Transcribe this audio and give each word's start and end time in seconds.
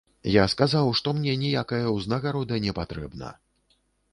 Я 0.35 0.43
сказаў, 0.53 0.87
што 0.99 1.13
мне 1.17 1.35
ніякая 1.43 1.85
ўзнагарода 1.99 2.59
не 2.65 2.75
патрэбна. 2.81 3.31